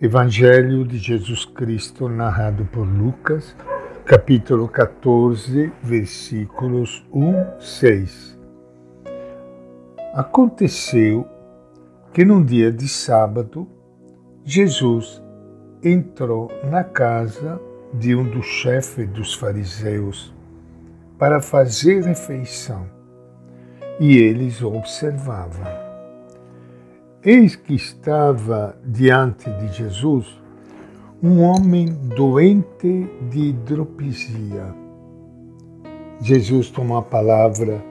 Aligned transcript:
Evangelho 0.00 0.84
de 0.84 0.96
Jesus 0.96 1.44
Cristo 1.44 2.08
narrado 2.08 2.64
por 2.66 2.86
Lucas, 2.86 3.56
capítulo 4.04 4.68
14, 4.68 5.72
versículos 5.82 7.04
1, 7.12 7.58
6. 7.58 8.38
Aconteceu 10.14 11.26
que 12.12 12.24
num 12.24 12.44
dia 12.44 12.70
de 12.70 12.86
sábado, 12.86 13.66
Jesus 14.44 15.20
entrou 15.82 16.48
na 16.70 16.84
casa 16.84 17.60
de 17.92 18.14
um 18.14 18.22
dos 18.22 18.46
chefes 18.46 19.08
dos 19.08 19.34
fariseus 19.34 20.32
para 21.18 21.40
fazer 21.40 22.04
refeição, 22.04 22.86
e 23.98 24.16
eles 24.16 24.62
observavam. 24.62 25.87
Eis 27.24 27.56
que 27.56 27.74
estava 27.74 28.78
diante 28.84 29.50
de 29.50 29.72
Jesus 29.72 30.40
um 31.20 31.42
homem 31.42 31.86
doente 32.14 33.10
de 33.28 33.48
hidropisia. 33.48 34.72
Jesus 36.20 36.70
tomou 36.70 36.96
a 36.96 37.02
palavra 37.02 37.84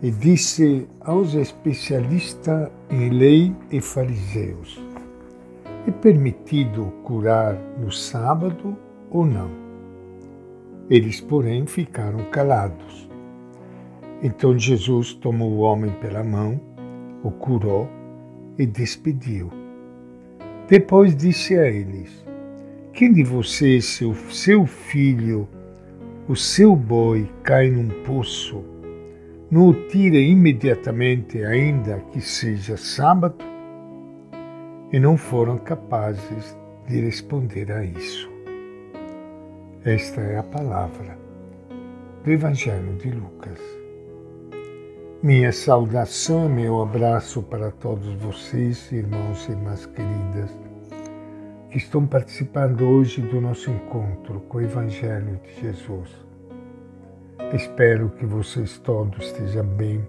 e 0.00 0.10
disse 0.10 0.88
aos 1.02 1.34
especialistas 1.34 2.70
em 2.88 3.10
lei 3.10 3.54
e 3.70 3.78
fariseus: 3.78 4.82
É 5.86 5.90
permitido 5.90 6.90
curar 7.04 7.54
no 7.78 7.92
sábado 7.92 8.74
ou 9.10 9.26
não? 9.26 9.50
Eles, 10.88 11.20
porém, 11.20 11.66
ficaram 11.66 12.24
calados. 12.30 13.06
Então 14.22 14.58
Jesus 14.58 15.12
tomou 15.12 15.50
o 15.52 15.58
homem 15.58 15.90
pela 16.00 16.24
mão, 16.24 16.58
o 17.22 17.30
curou 17.30 17.86
e 18.58 18.66
despediu. 18.66 19.50
Depois 20.68 21.16
disse 21.16 21.56
a 21.56 21.68
eles: 21.68 22.24
Quem 22.92 23.12
de 23.12 23.22
vocês, 23.22 23.84
seu, 23.84 24.14
seu 24.30 24.66
filho, 24.66 25.48
o 26.28 26.36
seu 26.36 26.74
boi 26.76 27.28
cai 27.42 27.68
num 27.70 27.88
poço, 28.04 28.64
não 29.50 29.68
o 29.68 29.74
tira 29.88 30.16
imediatamente, 30.16 31.42
ainda 31.44 31.98
que 32.12 32.20
seja 32.20 32.76
sábado? 32.76 33.36
E 34.92 35.00
não 35.00 35.16
foram 35.16 35.58
capazes 35.58 36.56
de 36.86 37.00
responder 37.00 37.72
a 37.72 37.84
isso. 37.84 38.30
Esta 39.84 40.20
é 40.20 40.38
a 40.38 40.42
palavra 40.42 41.18
do 42.22 42.30
Evangelho 42.30 42.94
de 42.96 43.10
Lucas. 43.10 43.81
Minha 45.22 45.52
saudação, 45.52 46.48
meu 46.48 46.82
abraço 46.82 47.44
para 47.44 47.70
todos 47.70 48.12
vocês, 48.14 48.90
irmãos 48.90 49.46
e 49.46 49.52
irmãs 49.52 49.86
queridas, 49.86 50.50
que 51.70 51.78
estão 51.78 52.04
participando 52.04 52.82
hoje 52.84 53.22
do 53.22 53.40
nosso 53.40 53.70
encontro 53.70 54.40
com 54.48 54.58
o 54.58 54.60
Evangelho 54.60 55.38
de 55.44 55.60
Jesus. 55.60 56.10
Espero 57.54 58.10
que 58.10 58.26
vocês 58.26 58.80
todos 58.80 59.26
estejam 59.26 59.64
bem. 59.64 60.04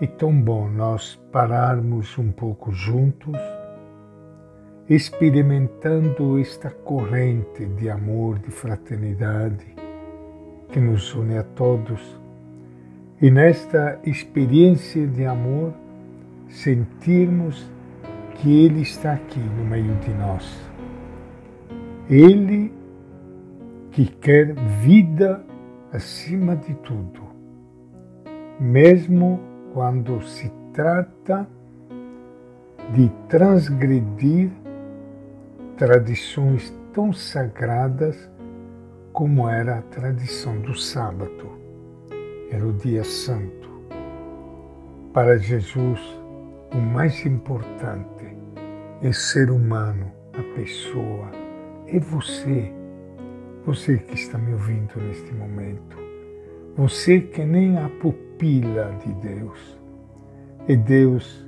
E 0.00 0.06
tão 0.06 0.40
bom 0.40 0.70
nós 0.70 1.16
pararmos 1.30 2.16
um 2.16 2.32
pouco 2.32 2.72
juntos, 2.72 3.38
experimentando 4.88 6.38
esta 6.38 6.70
corrente 6.70 7.66
de 7.66 7.90
amor, 7.90 8.38
de 8.38 8.50
fraternidade 8.50 9.66
que 10.70 10.80
nos 10.80 11.14
une 11.14 11.36
a 11.36 11.42
todos 11.42 12.24
e 13.20 13.30
nesta 13.30 13.98
experiência 14.04 15.06
de 15.06 15.24
amor, 15.24 15.72
sentirmos 16.48 17.66
que 18.34 18.64
Ele 18.64 18.82
está 18.82 19.14
aqui 19.14 19.40
no 19.40 19.64
meio 19.64 19.94
de 19.96 20.10
nós. 20.12 20.70
Ele 22.10 22.72
que 23.90 24.04
quer 24.04 24.54
vida 24.82 25.42
acima 25.90 26.54
de 26.54 26.74
tudo, 26.74 27.22
mesmo 28.60 29.40
quando 29.72 30.20
se 30.22 30.52
trata 30.74 31.48
de 32.92 33.10
transgredir 33.28 34.50
tradições 35.78 36.72
tão 36.92 37.12
sagradas 37.12 38.30
como 39.12 39.48
era 39.48 39.78
a 39.78 39.82
tradição 39.82 40.60
do 40.60 40.74
sábado 40.74 41.65
era 42.50 42.66
o 42.66 42.72
dia 42.72 43.04
santo. 43.04 43.68
Para 45.12 45.38
Jesus, 45.38 46.00
o 46.72 46.78
mais 46.78 47.24
importante 47.24 48.36
é 49.02 49.12
ser 49.12 49.50
humano, 49.50 50.12
a 50.32 50.42
pessoa, 50.54 51.30
é 51.86 51.98
você, 51.98 52.72
você 53.64 53.98
que 53.98 54.14
está 54.14 54.38
me 54.38 54.52
ouvindo 54.52 54.94
neste 55.00 55.32
momento, 55.34 55.96
você 56.76 57.20
que 57.20 57.44
nem 57.44 57.78
a 57.78 57.88
pupila 58.00 58.94
de 59.04 59.12
Deus. 59.14 59.78
E 60.68 60.76
Deus 60.76 61.46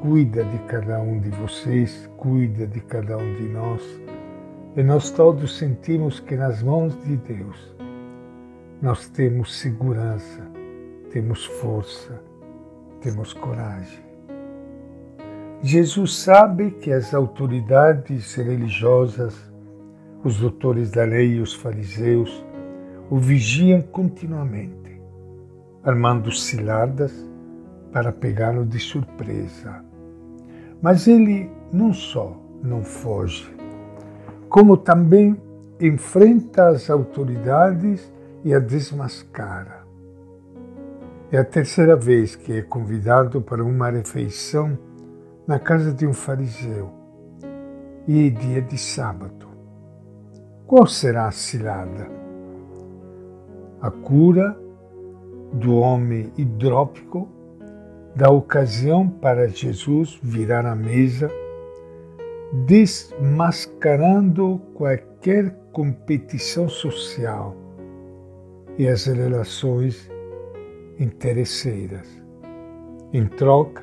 cuida 0.00 0.44
de 0.44 0.58
cada 0.64 1.00
um 1.00 1.18
de 1.18 1.30
vocês, 1.30 2.08
cuida 2.16 2.66
de 2.66 2.80
cada 2.80 3.16
um 3.16 3.34
de 3.34 3.48
nós, 3.48 4.00
e 4.76 4.82
nós 4.82 5.10
todos 5.10 5.58
sentimos 5.58 6.20
que 6.20 6.36
nas 6.36 6.62
mãos 6.62 6.96
de 7.02 7.16
Deus 7.16 7.74
nós 8.80 9.08
temos 9.08 9.58
segurança, 9.58 10.40
temos 11.10 11.44
força, 11.44 12.22
temos 13.00 13.32
coragem. 13.32 14.06
Jesus 15.60 16.14
sabe 16.16 16.70
que 16.70 16.92
as 16.92 17.12
autoridades 17.12 18.36
religiosas, 18.36 19.34
os 20.22 20.38
doutores 20.38 20.90
da 20.92 21.04
lei 21.04 21.34
e 21.34 21.40
os 21.40 21.54
fariseus 21.54 22.44
o 23.10 23.18
vigiam 23.18 23.82
continuamente, 23.82 25.00
armando 25.82 26.30
ciladas 26.30 27.12
para 27.92 28.12
pegá-lo 28.12 28.64
de 28.64 28.78
surpresa. 28.78 29.82
Mas 30.80 31.08
ele 31.08 31.50
não 31.72 31.92
só 31.92 32.40
não 32.62 32.84
foge, 32.84 33.52
como 34.48 34.76
também 34.76 35.36
enfrenta 35.80 36.68
as 36.68 36.90
autoridades 36.90 38.12
e 38.44 38.54
a 38.54 38.58
desmascara. 38.58 39.86
É 41.30 41.38
a 41.38 41.44
terceira 41.44 41.94
vez 41.94 42.34
que 42.34 42.54
é 42.54 42.62
convidado 42.62 43.42
para 43.42 43.62
uma 43.62 43.90
refeição 43.90 44.78
na 45.46 45.58
casa 45.58 45.92
de 45.92 46.06
um 46.06 46.14
fariseu 46.14 46.90
e 48.06 48.26
é 48.26 48.30
dia 48.30 48.62
de 48.62 48.78
sábado. 48.78 49.46
Qual 50.66 50.86
será 50.86 51.26
a 51.26 51.30
cilada? 51.30 52.08
A 53.80 53.90
cura 53.90 54.58
do 55.52 55.76
homem 55.76 56.32
hidrópico 56.36 57.28
dá 58.14 58.30
ocasião 58.30 59.06
para 59.08 59.48
Jesus 59.48 60.18
virar 60.22 60.64
a 60.66 60.74
mesa, 60.74 61.30
desmascarando 62.66 64.58
qualquer 64.74 65.54
competição 65.72 66.68
social 66.68 67.67
e 68.78 68.86
as 68.86 69.06
relações 69.06 70.08
interesseiras. 70.98 72.06
Em 73.12 73.26
troca, 73.26 73.82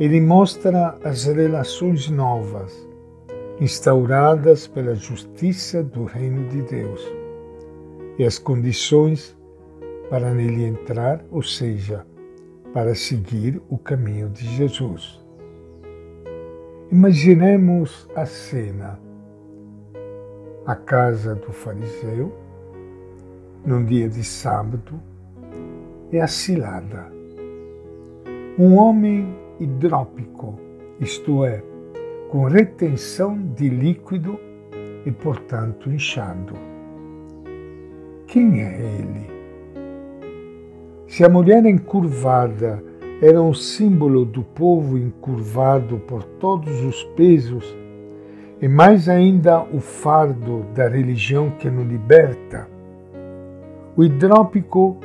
ele 0.00 0.20
mostra 0.20 0.98
as 1.04 1.24
relações 1.24 2.10
novas, 2.10 2.88
instauradas 3.60 4.66
pela 4.66 4.94
justiça 4.94 5.82
do 5.82 6.04
reino 6.04 6.48
de 6.48 6.62
Deus, 6.62 7.00
e 8.18 8.24
as 8.24 8.38
condições 8.38 9.36
para 10.10 10.34
nele 10.34 10.64
entrar, 10.64 11.24
ou 11.30 11.42
seja, 11.42 12.04
para 12.72 12.94
seguir 12.94 13.62
o 13.68 13.78
caminho 13.78 14.28
de 14.28 14.46
Jesus. 14.56 15.24
Imaginemos 16.90 18.08
a 18.16 18.26
cena. 18.26 18.98
A 20.66 20.74
casa 20.74 21.34
do 21.34 21.52
fariseu, 21.52 22.32
num 23.64 23.84
dia 23.84 24.08
de 24.08 24.24
sábado 24.24 25.00
é 26.12 26.20
a 26.20 26.26
cilada. 26.26 27.12
Um 28.58 28.76
homem 28.76 29.34
hidrópico, 29.60 30.58
isto 31.00 31.44
é, 31.44 31.62
com 32.30 32.44
retenção 32.44 33.38
de 33.54 33.68
líquido 33.68 34.38
e, 35.04 35.12
portanto, 35.12 35.90
inchado. 35.90 36.54
Quem 38.26 38.62
é 38.62 38.80
ele? 38.80 39.38
Se 41.06 41.24
a 41.24 41.28
mulher 41.28 41.64
encurvada 41.64 42.82
era 43.20 43.40
um 43.40 43.54
símbolo 43.54 44.24
do 44.24 44.42
povo 44.42 44.98
encurvado 44.98 45.98
por 46.00 46.22
todos 46.22 46.84
os 46.84 47.02
pesos, 47.16 47.76
e 48.60 48.68
mais 48.68 49.08
ainda 49.08 49.62
o 49.62 49.80
fardo 49.80 50.64
da 50.74 50.88
religião 50.88 51.50
que 51.50 51.70
nos 51.70 51.86
liberta, 51.86 52.68
o 53.98 54.04
hidrópico 54.04 54.96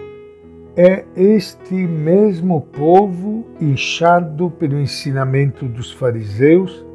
é 0.78 1.04
este 1.16 1.74
mesmo 1.74 2.62
povo 2.62 3.44
inchado 3.60 4.52
pelo 4.52 4.80
ensinamento 4.80 5.68
dos 5.68 5.92
fariseus 5.92 6.86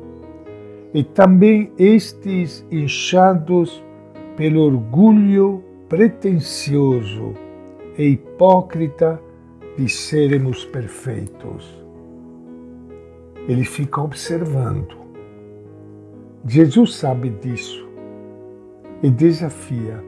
e 0.95 1.03
também 1.03 1.73
estes 1.77 2.65
inchados 2.71 3.83
pelo 4.37 4.61
orgulho 4.61 5.65
pretensioso 5.89 7.35
e 7.99 8.11
hipócrita 8.11 9.21
de 9.77 9.89
sermos 9.89 10.65
perfeitos. 10.65 11.85
Ele 13.49 13.65
fica 13.65 14.01
observando. 14.01 14.97
Jesus 16.47 16.95
sabe 16.95 17.31
disso 17.31 17.89
e 19.03 19.11
desafia. 19.11 20.08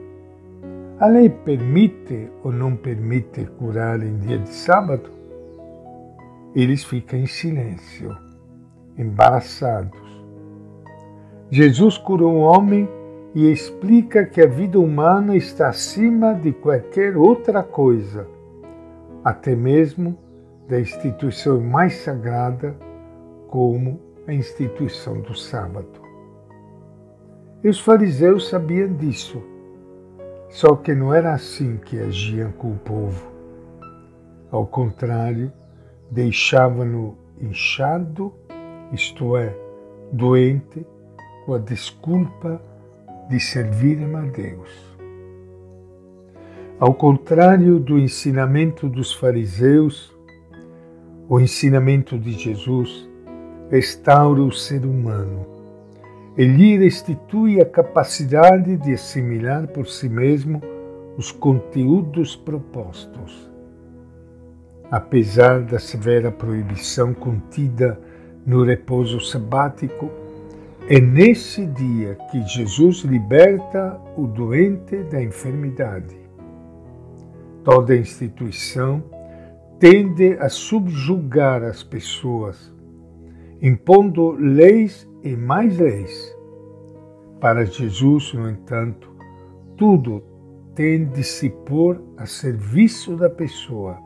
A 1.01 1.07
lei 1.07 1.31
permite 1.31 2.29
ou 2.43 2.51
não 2.51 2.75
permite 2.75 3.43
curar 3.57 4.03
em 4.03 4.19
dia 4.19 4.37
de 4.37 4.49
sábado? 4.49 5.09
Eles 6.53 6.83
ficam 6.83 7.17
em 7.17 7.25
silêncio, 7.25 8.15
embaraçados. 8.95 9.99
Jesus 11.49 11.97
curou 11.97 12.31
um 12.31 12.41
homem 12.41 12.87
e 13.33 13.51
explica 13.51 14.27
que 14.27 14.41
a 14.41 14.45
vida 14.45 14.79
humana 14.79 15.35
está 15.35 15.69
acima 15.69 16.35
de 16.35 16.51
qualquer 16.51 17.17
outra 17.17 17.63
coisa, 17.63 18.27
até 19.23 19.55
mesmo 19.55 20.15
da 20.69 20.79
instituição 20.79 21.59
mais 21.59 21.95
sagrada, 21.95 22.75
como 23.47 23.99
a 24.27 24.33
instituição 24.35 25.19
do 25.19 25.33
sábado. 25.33 25.99
E 27.63 27.69
os 27.69 27.79
fariseus 27.79 28.49
sabiam 28.49 28.93
disso, 28.93 29.41
só 30.51 30.75
que 30.75 30.93
não 30.93 31.13
era 31.13 31.33
assim 31.33 31.77
que 31.77 31.97
agiam 31.97 32.51
com 32.51 32.73
o 32.73 32.77
povo. 32.77 33.31
Ao 34.51 34.67
contrário, 34.67 35.51
deixavam-no 36.11 37.17
inchado, 37.39 38.33
isto 38.91 39.37
é, 39.37 39.55
doente, 40.11 40.85
com 41.45 41.53
a 41.53 41.57
desculpa 41.57 42.61
de 43.29 43.39
servirem 43.39 44.13
a 44.13 44.21
Deus. 44.21 44.69
Ao 46.77 46.93
contrário 46.93 47.79
do 47.79 47.97
ensinamento 47.97 48.89
dos 48.89 49.13
fariseus, 49.13 50.13
o 51.29 51.39
ensinamento 51.39 52.19
de 52.19 52.33
Jesus 52.33 53.09
restaura 53.69 54.41
o 54.41 54.51
ser 54.51 54.85
humano. 54.85 55.60
Ele 56.41 56.75
restitui 56.75 57.61
a 57.61 57.65
capacidade 57.65 58.75
de 58.75 58.93
assimilar 58.93 59.67
por 59.67 59.85
si 59.85 60.09
mesmo 60.09 60.59
os 61.15 61.31
conteúdos 61.31 62.35
propostos. 62.35 63.47
Apesar 64.89 65.61
da 65.61 65.77
severa 65.77 66.31
proibição 66.31 67.13
contida 67.13 68.01
no 68.43 68.63
repouso 68.63 69.19
sabático, 69.19 70.09
é 70.89 70.99
nesse 70.99 71.63
dia 71.63 72.17
que 72.31 72.41
Jesus 72.47 73.01
liberta 73.01 74.01
o 74.17 74.25
doente 74.25 74.97
da 75.11 75.21
enfermidade. 75.21 76.17
Toda 77.63 77.95
instituição 77.95 79.03
tende 79.77 80.37
a 80.39 80.49
subjugar 80.49 81.61
as 81.61 81.83
pessoas, 81.83 82.73
impondo 83.61 84.31
leis 84.31 85.07
e 85.23 85.35
mais 85.35 85.77
leis. 85.77 86.35
Para 87.39 87.65
Jesus, 87.65 88.33
no 88.33 88.49
entanto, 88.49 89.15
tudo 89.77 90.23
tem 90.75 91.05
de 91.05 91.23
se 91.23 91.49
pôr 91.49 92.01
a 92.17 92.25
serviço 92.25 93.15
da 93.15 93.29
pessoa. 93.29 93.97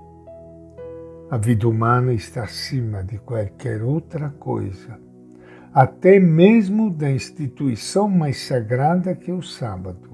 A 1.30 1.38
vida 1.38 1.68
humana 1.68 2.14
está 2.14 2.44
acima 2.44 3.04
de 3.04 3.18
qualquer 3.18 3.82
outra 3.84 4.30
coisa 4.30 5.06
até 5.76 6.22
mesmo 6.22 6.90
da 6.90 7.12
instituição 7.12 8.08
mais 8.08 8.48
sagrada 8.48 9.14
que 9.14 9.30
é 9.30 9.34
o 9.34 9.42
sábado. 9.42 10.10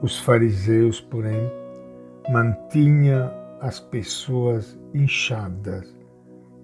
Os 0.00 0.20
fariseus, 0.20 1.00
porém, 1.00 1.50
mantinham 2.30 3.28
as 3.60 3.80
pessoas 3.80 4.78
inchadas, 4.94 5.92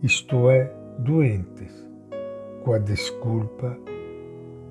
isto 0.00 0.48
é, 0.48 0.72
doentes, 1.00 1.83
com 2.64 2.72
a 2.72 2.78
desculpa 2.78 3.78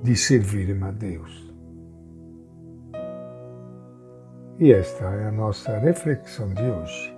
de 0.01 0.15
servirem 0.15 0.81
a 0.83 0.91
Deus. 0.91 1.53
E 4.59 4.73
esta 4.73 5.05
é 5.05 5.27
a 5.27 5.31
nossa 5.31 5.77
reflexão 5.77 6.49
de 6.53 6.63
hoje 6.63 7.17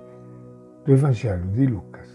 do 0.86 0.92
Evangelho 0.92 1.48
de 1.51 1.66
Lucas. 1.66 2.14